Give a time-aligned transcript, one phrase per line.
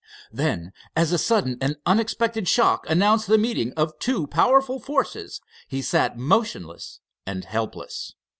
[0.31, 5.83] Then, as a sudden and unexpected shock announced the meeting of two powerful forces, he
[5.83, 8.15] sat motionless and helpless.